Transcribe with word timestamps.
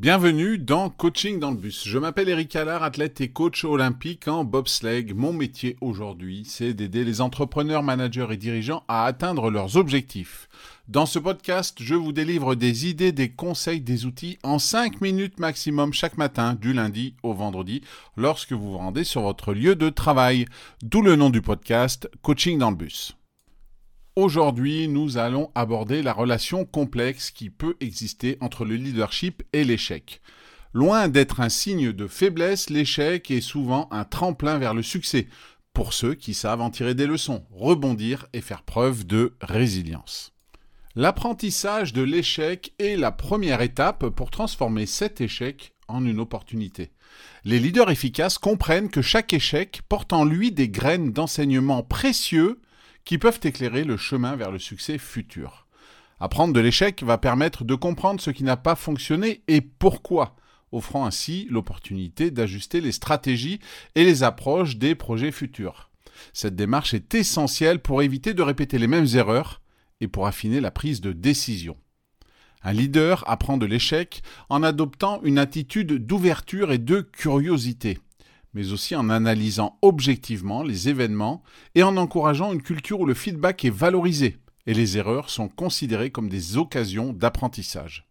Bienvenue 0.00 0.56
dans 0.56 0.88
Coaching 0.88 1.38
dans 1.38 1.50
le 1.50 1.58
bus. 1.58 1.86
Je 1.86 1.98
m'appelle 1.98 2.30
Eric 2.30 2.56
Allard, 2.56 2.82
athlète 2.82 3.20
et 3.20 3.28
coach 3.28 3.66
olympique 3.66 4.28
en 4.28 4.44
bobsleigh. 4.44 5.12
Mon 5.12 5.34
métier 5.34 5.76
aujourd'hui, 5.82 6.44
c'est 6.46 6.72
d'aider 6.72 7.04
les 7.04 7.20
entrepreneurs, 7.20 7.82
managers 7.82 8.28
et 8.30 8.38
dirigeants 8.38 8.82
à 8.88 9.04
atteindre 9.04 9.50
leurs 9.50 9.76
objectifs. 9.76 10.48
Dans 10.88 11.04
ce 11.04 11.18
podcast, 11.18 11.76
je 11.82 11.94
vous 11.94 12.12
délivre 12.12 12.54
des 12.54 12.88
idées, 12.88 13.12
des 13.12 13.28
conseils, 13.28 13.82
des 13.82 14.06
outils 14.06 14.38
en 14.42 14.58
5 14.58 15.02
minutes 15.02 15.38
maximum 15.38 15.92
chaque 15.92 16.16
matin, 16.16 16.54
du 16.54 16.72
lundi 16.72 17.14
au 17.22 17.34
vendredi, 17.34 17.82
lorsque 18.16 18.52
vous 18.52 18.72
vous 18.72 18.78
rendez 18.78 19.04
sur 19.04 19.20
votre 19.20 19.52
lieu 19.52 19.76
de 19.76 19.90
travail. 19.90 20.46
D'où 20.82 21.02
le 21.02 21.14
nom 21.14 21.28
du 21.28 21.42
podcast, 21.42 22.08
Coaching 22.22 22.56
dans 22.56 22.70
le 22.70 22.76
bus. 22.76 23.19
Aujourd'hui, 24.16 24.88
nous 24.88 25.18
allons 25.18 25.52
aborder 25.54 26.02
la 26.02 26.12
relation 26.12 26.64
complexe 26.64 27.30
qui 27.30 27.48
peut 27.48 27.76
exister 27.80 28.38
entre 28.40 28.64
le 28.64 28.74
leadership 28.74 29.44
et 29.52 29.62
l'échec. 29.62 30.20
Loin 30.72 31.06
d'être 31.08 31.40
un 31.40 31.48
signe 31.48 31.92
de 31.92 32.06
faiblesse, 32.08 32.70
l'échec 32.70 33.30
est 33.30 33.40
souvent 33.40 33.88
un 33.92 34.04
tremplin 34.04 34.58
vers 34.58 34.74
le 34.74 34.82
succès, 34.82 35.28
pour 35.72 35.92
ceux 35.92 36.14
qui 36.14 36.34
savent 36.34 36.60
en 36.60 36.70
tirer 36.70 36.94
des 36.94 37.06
leçons, 37.06 37.44
rebondir 37.52 38.26
et 38.32 38.40
faire 38.40 38.62
preuve 38.62 39.06
de 39.06 39.34
résilience. 39.40 40.32
L'apprentissage 40.96 41.92
de 41.92 42.02
l'échec 42.02 42.74
est 42.80 42.96
la 42.96 43.12
première 43.12 43.62
étape 43.62 44.08
pour 44.08 44.32
transformer 44.32 44.86
cet 44.86 45.20
échec 45.20 45.72
en 45.86 46.04
une 46.04 46.18
opportunité. 46.18 46.90
Les 47.44 47.60
leaders 47.60 47.90
efficaces 47.90 48.38
comprennent 48.38 48.90
que 48.90 49.02
chaque 49.02 49.32
échec 49.32 49.82
porte 49.88 50.12
en 50.12 50.24
lui 50.24 50.50
des 50.50 50.68
graines 50.68 51.12
d'enseignement 51.12 51.84
précieux 51.84 52.60
qui 53.04 53.18
peuvent 53.18 53.40
éclairer 53.42 53.84
le 53.84 53.96
chemin 53.96 54.36
vers 54.36 54.50
le 54.50 54.58
succès 54.58 54.98
futur. 54.98 55.66
Apprendre 56.20 56.52
de 56.52 56.60
l'échec 56.60 57.02
va 57.02 57.18
permettre 57.18 57.64
de 57.64 57.74
comprendre 57.74 58.20
ce 58.20 58.30
qui 58.30 58.44
n'a 58.44 58.56
pas 58.56 58.74
fonctionné 58.74 59.42
et 59.48 59.60
pourquoi, 59.60 60.36
offrant 60.70 61.06
ainsi 61.06 61.46
l'opportunité 61.50 62.30
d'ajuster 62.30 62.80
les 62.80 62.92
stratégies 62.92 63.58
et 63.94 64.04
les 64.04 64.22
approches 64.22 64.76
des 64.76 64.94
projets 64.94 65.32
futurs. 65.32 65.90
Cette 66.34 66.56
démarche 66.56 66.92
est 66.92 67.14
essentielle 67.14 67.80
pour 67.80 68.02
éviter 68.02 68.34
de 68.34 68.42
répéter 68.42 68.78
les 68.78 68.86
mêmes 68.86 69.06
erreurs 69.14 69.62
et 70.02 70.08
pour 70.08 70.26
affiner 70.26 70.60
la 70.60 70.70
prise 70.70 71.00
de 71.00 71.12
décision. 71.12 71.76
Un 72.62 72.74
leader 72.74 73.24
apprend 73.26 73.56
de 73.56 73.64
l'échec 73.64 74.22
en 74.50 74.62
adoptant 74.62 75.22
une 75.22 75.38
attitude 75.38 76.06
d'ouverture 76.06 76.72
et 76.72 76.78
de 76.78 77.00
curiosité 77.00 77.98
mais 78.54 78.72
aussi 78.72 78.96
en 78.96 79.10
analysant 79.10 79.78
objectivement 79.82 80.62
les 80.62 80.88
événements 80.88 81.42
et 81.74 81.82
en 81.82 81.96
encourageant 81.96 82.52
une 82.52 82.62
culture 82.62 83.00
où 83.00 83.06
le 83.06 83.14
feedback 83.14 83.64
est 83.64 83.70
valorisé 83.70 84.38
et 84.66 84.74
les 84.74 84.98
erreurs 84.98 85.30
sont 85.30 85.48
considérées 85.48 86.10
comme 86.10 86.28
des 86.28 86.56
occasions 86.56 87.12
d'apprentissage. 87.12 88.06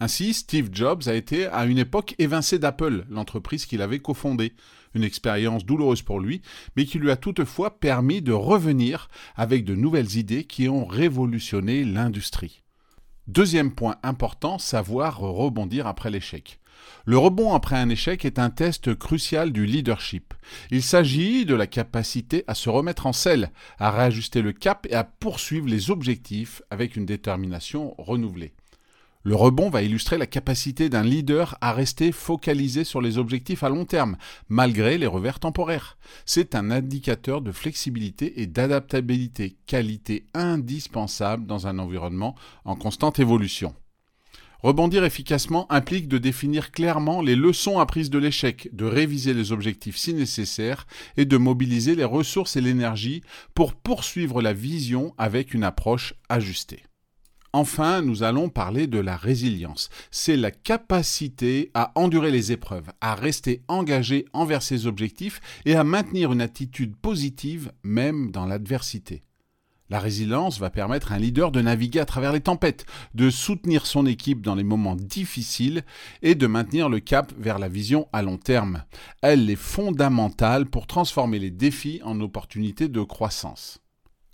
Ainsi, 0.00 0.34
Steve 0.34 0.70
Jobs 0.72 1.02
a 1.06 1.14
été 1.14 1.46
à 1.46 1.64
une 1.64 1.78
époque 1.78 2.16
évincé 2.18 2.58
d'Apple, 2.58 3.06
l'entreprise 3.08 3.66
qu'il 3.66 3.82
avait 3.82 4.00
cofondée, 4.00 4.52
une 4.94 5.04
expérience 5.04 5.64
douloureuse 5.64 6.02
pour 6.02 6.18
lui, 6.18 6.42
mais 6.76 6.86
qui 6.86 6.98
lui 6.98 7.10
a 7.10 7.16
toutefois 7.16 7.78
permis 7.78 8.20
de 8.20 8.32
revenir 8.32 9.08
avec 9.36 9.64
de 9.64 9.76
nouvelles 9.76 10.16
idées 10.16 10.44
qui 10.44 10.68
ont 10.68 10.86
révolutionné 10.86 11.84
l'industrie. 11.84 12.62
Deuxième 13.28 13.72
point 13.72 13.96
important, 14.02 14.58
savoir 14.58 15.20
rebondir 15.20 15.86
après 15.86 16.10
l'échec. 16.10 16.58
Le 17.04 17.16
rebond 17.16 17.54
après 17.54 17.76
un 17.76 17.88
échec 17.88 18.24
est 18.24 18.40
un 18.40 18.50
test 18.50 18.96
crucial 18.96 19.52
du 19.52 19.64
leadership. 19.64 20.34
Il 20.72 20.82
s'agit 20.82 21.46
de 21.46 21.54
la 21.54 21.68
capacité 21.68 22.42
à 22.48 22.54
se 22.54 22.68
remettre 22.68 23.06
en 23.06 23.12
selle, 23.12 23.52
à 23.78 23.92
réajuster 23.92 24.42
le 24.42 24.52
cap 24.52 24.88
et 24.90 24.94
à 24.94 25.04
poursuivre 25.04 25.68
les 25.68 25.92
objectifs 25.92 26.62
avec 26.70 26.96
une 26.96 27.06
détermination 27.06 27.94
renouvelée. 27.96 28.54
Le 29.24 29.36
rebond 29.36 29.70
va 29.70 29.82
illustrer 29.82 30.18
la 30.18 30.26
capacité 30.26 30.88
d'un 30.88 31.04
leader 31.04 31.56
à 31.60 31.72
rester 31.72 32.10
focalisé 32.10 32.82
sur 32.82 33.00
les 33.00 33.18
objectifs 33.18 33.62
à 33.62 33.68
long 33.68 33.84
terme, 33.84 34.16
malgré 34.48 34.98
les 34.98 35.06
revers 35.06 35.38
temporaires. 35.38 35.96
C'est 36.26 36.56
un 36.56 36.72
indicateur 36.72 37.40
de 37.40 37.52
flexibilité 37.52 38.42
et 38.42 38.46
d'adaptabilité, 38.48 39.56
qualité 39.66 40.26
indispensable 40.34 41.46
dans 41.46 41.68
un 41.68 41.78
environnement 41.78 42.34
en 42.64 42.74
constante 42.74 43.20
évolution. 43.20 43.76
Rebondir 44.58 45.04
efficacement 45.04 45.70
implique 45.72 46.08
de 46.08 46.18
définir 46.18 46.72
clairement 46.72 47.20
les 47.20 47.34
leçons 47.36 47.78
apprises 47.78 48.10
de 48.10 48.18
l'échec, 48.18 48.68
de 48.72 48.84
réviser 48.84 49.34
les 49.34 49.50
objectifs 49.50 49.96
si 49.96 50.14
nécessaire 50.14 50.86
et 51.16 51.24
de 51.24 51.36
mobiliser 51.36 51.94
les 51.94 52.04
ressources 52.04 52.56
et 52.56 52.60
l'énergie 52.60 53.22
pour 53.54 53.74
poursuivre 53.74 54.40
la 54.40 54.52
vision 54.52 55.14
avec 55.18 55.54
une 55.54 55.64
approche 55.64 56.14
ajustée. 56.28 56.84
Enfin, 57.54 58.00
nous 58.00 58.22
allons 58.22 58.48
parler 58.48 58.86
de 58.86 58.98
la 58.98 59.16
résilience. 59.16 59.90
C'est 60.10 60.38
la 60.38 60.50
capacité 60.50 61.70
à 61.74 61.92
endurer 61.96 62.30
les 62.30 62.50
épreuves, 62.50 62.90
à 63.02 63.14
rester 63.14 63.62
engagé 63.68 64.24
envers 64.32 64.62
ses 64.62 64.86
objectifs 64.86 65.40
et 65.66 65.74
à 65.74 65.84
maintenir 65.84 66.32
une 66.32 66.40
attitude 66.40 66.96
positive 66.96 67.70
même 67.82 68.30
dans 68.30 68.46
l'adversité. 68.46 69.22
La 69.90 70.00
résilience 70.00 70.58
va 70.58 70.70
permettre 70.70 71.12
à 71.12 71.16
un 71.16 71.18
leader 71.18 71.52
de 71.52 71.60
naviguer 71.60 72.00
à 72.00 72.06
travers 72.06 72.32
les 72.32 72.40
tempêtes, 72.40 72.86
de 73.14 73.28
soutenir 73.28 73.84
son 73.84 74.06
équipe 74.06 74.40
dans 74.40 74.54
les 74.54 74.64
moments 74.64 74.96
difficiles 74.96 75.84
et 76.22 76.34
de 76.34 76.46
maintenir 76.46 76.88
le 76.88 77.00
cap 77.00 77.34
vers 77.36 77.58
la 77.58 77.68
vision 77.68 78.08
à 78.14 78.22
long 78.22 78.38
terme. 78.38 78.84
Elle 79.20 79.50
est 79.50 79.56
fondamentale 79.56 80.64
pour 80.64 80.86
transformer 80.86 81.38
les 81.38 81.50
défis 81.50 82.00
en 82.04 82.18
opportunités 82.22 82.88
de 82.88 83.02
croissance. 83.02 83.81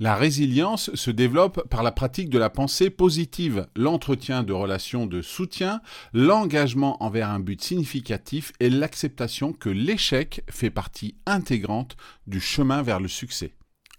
La 0.00 0.16
résilience 0.16 0.92
se 0.94 1.10
développe 1.10 1.68
par 1.68 1.82
la 1.82 1.92
pratique 1.92 2.30
de 2.30 2.38
la 2.38 2.50
pensée 2.50 2.90
positive, 2.90 3.68
l'entretien 3.76 4.42
de 4.42 4.52
relations 4.52 5.06
de 5.06 5.20
soutien, 5.22 5.80
l'engagement 6.12 7.02
envers 7.02 7.28
un 7.30 7.40
but 7.40 7.62
significatif 7.62 8.52
et 8.58 8.70
l'acceptation 8.70 9.52
que 9.52 9.68
l'échec 9.68 10.42
fait 10.50 10.70
partie 10.70 11.14
intégrante 11.26 11.96
du 12.26 12.40
chemin 12.40 12.82
vers 12.82 13.00
le 13.00 13.08
succès. 13.08 13.54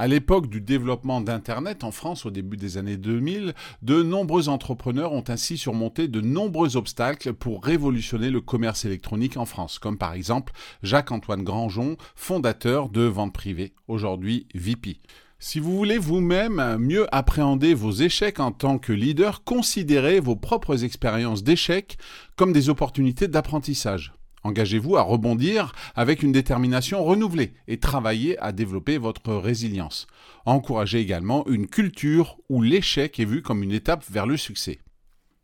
À 0.00 0.06
l'époque 0.06 0.48
du 0.48 0.60
développement 0.60 1.20
d'Internet 1.20 1.82
en 1.82 1.90
France 1.90 2.24
au 2.24 2.30
début 2.30 2.56
des 2.56 2.76
années 2.76 2.96
2000, 2.96 3.52
de 3.82 4.02
nombreux 4.02 4.48
entrepreneurs 4.48 5.12
ont 5.12 5.24
ainsi 5.26 5.58
surmonté 5.58 6.06
de 6.06 6.20
nombreux 6.20 6.76
obstacles 6.76 7.32
pour 7.32 7.64
révolutionner 7.64 8.30
le 8.30 8.40
commerce 8.40 8.84
électronique 8.84 9.36
en 9.36 9.46
France, 9.46 9.80
comme 9.80 9.98
par 9.98 10.12
exemple 10.12 10.52
Jacques-Antoine 10.84 11.42
Granjon, 11.42 11.96
fondateur 12.14 12.90
de 12.90 13.00
Vente 13.00 13.32
Privée, 13.32 13.72
aujourd'hui 13.88 14.46
VP. 14.54 15.00
Si 15.40 15.60
vous 15.60 15.76
voulez 15.76 15.98
vous-même 15.98 16.78
mieux 16.80 17.06
appréhender 17.14 17.72
vos 17.72 17.92
échecs 17.92 18.40
en 18.40 18.50
tant 18.50 18.78
que 18.78 18.92
leader, 18.92 19.44
considérez 19.44 20.18
vos 20.18 20.34
propres 20.34 20.82
expériences 20.82 21.44
d'échecs 21.44 21.96
comme 22.34 22.52
des 22.52 22.70
opportunités 22.70 23.28
d'apprentissage. 23.28 24.14
Engagez-vous 24.42 24.96
à 24.96 25.02
rebondir 25.02 25.72
avec 25.94 26.24
une 26.24 26.32
détermination 26.32 27.04
renouvelée 27.04 27.52
et 27.68 27.78
travaillez 27.78 28.36
à 28.40 28.50
développer 28.50 28.98
votre 28.98 29.32
résilience. 29.32 30.08
Encouragez 30.44 30.98
également 30.98 31.46
une 31.46 31.68
culture 31.68 32.36
où 32.48 32.60
l'échec 32.60 33.20
est 33.20 33.24
vu 33.24 33.40
comme 33.40 33.62
une 33.62 33.72
étape 33.72 34.04
vers 34.10 34.26
le 34.26 34.36
succès. 34.36 34.80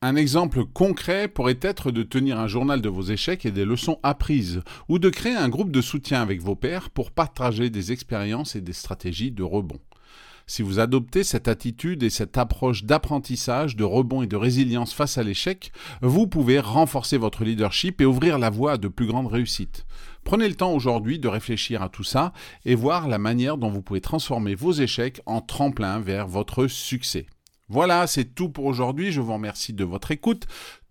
Un 0.07 0.17
exemple 0.17 0.67
concret 0.67 1.29
pourrait 1.29 1.61
être 1.63 1.91
de 1.91 2.03
tenir 2.03 2.39
un 2.39 2.47
journal 2.47 2.83
de 2.83 2.91
vos 2.91 3.05
échecs 3.05 3.47
et 3.47 3.51
des 3.51 3.65
leçons 3.65 4.01
apprises, 4.03 4.61
ou 4.91 4.99
de 4.99 5.09
créer 5.09 5.35
un 5.35 5.49
groupe 5.49 5.71
de 5.71 5.81
soutien 5.81 6.21
avec 6.21 6.43
vos 6.43 6.57
pairs 6.57 6.91
pour 6.91 7.11
partager 7.11 7.71
des 7.71 7.91
expériences 7.91 8.55
et 8.55 8.61
des 8.61 8.75
stratégies 8.75 9.31
de 9.31 9.43
rebond. 9.43 9.81
Si 10.47 10.61
vous 10.61 10.79
adoptez 10.79 11.25
cette 11.25 11.49
attitude 11.49 12.03
et 12.03 12.11
cette 12.11 12.37
approche 12.37 12.85
d'apprentissage, 12.85 13.77
de 13.77 13.85
rebond 13.85 14.21
et 14.21 14.27
de 14.27 14.37
résilience 14.37 14.93
face 14.93 15.17
à 15.17 15.23
l'échec, 15.23 15.73
vous 16.03 16.27
pouvez 16.27 16.61
renforcer 16.61 17.17
votre 17.17 17.43
leadership 17.43 18.03
et 18.03 18.05
ouvrir 18.05 18.39
la 18.39 18.51
voie 18.51 18.73
à 18.73 18.77
de 18.77 18.89
plus 18.89 19.07
grandes 19.07 19.29
réussites. 19.29 19.87
Prenez 20.23 20.49
le 20.51 20.55
temps 20.55 20.75
aujourd'hui 20.75 21.19
de 21.19 21.29
réfléchir 21.29 21.81
à 21.81 21.89
tout 21.89 22.05
ça 22.05 22.35
et 22.67 22.75
voir 22.75 23.09
la 23.09 23.17
manière 23.17 23.57
dont 23.57 23.71
vous 23.71 23.81
pouvez 23.81 24.03
transformer 24.03 24.55
vos 24.55 24.73
échecs 24.73 25.23
en 25.25 25.41
tremplin 25.41 25.99
vers 25.99 26.29
votre 26.29 26.67
succès. 26.67 27.25
Voilà, 27.69 28.07
c'est 28.07 28.35
tout 28.35 28.49
pour 28.49 28.67
aujourd'hui. 28.67 29.13
Je 29.13 29.21
vous 29.21 29.33
remercie 29.33 29.73
de 29.73 29.85
votre 29.85 30.11
écoute. 30.11 30.47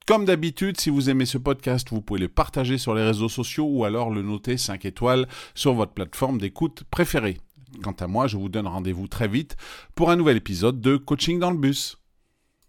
Comme 0.06 0.26
d'habitude, 0.26 0.80
si 0.82 0.90
vous 0.90 1.10
aimez 1.10 1.26
ce 1.26 1.38
podcast, 1.38 1.88
vous 1.92 2.02
pouvez 2.02 2.20
le 2.20 2.28
partager 2.28 2.78
sur 2.78 2.94
les 2.94 3.06
réseaux 3.06 3.30
sociaux 3.30 3.66
ou 3.66 3.86
alors 3.86 4.10
le 4.10 4.22
noter 4.22 4.58
5 4.58 4.84
étoiles 4.84 5.28
sur 5.56 5.74
votre 5.74 5.94
plateforme 5.94 6.40
d'écoute 6.40 6.84
préférée. 6.92 7.38
Quant 7.82 7.96
à 8.00 8.08
moi, 8.08 8.28
je 8.28 8.38
vous 8.38 8.50
donne 8.50 8.68
rendez-vous 8.68 9.08
très 9.08 9.28
vite 9.28 9.56
pour 9.96 10.12
un 10.12 10.16
nouvel 10.16 10.38
épisode 10.38 10.82
de 10.82 10.98
Coaching 10.98 11.40
dans 11.40 11.52
le 11.52 11.58
bus. 11.58 12.03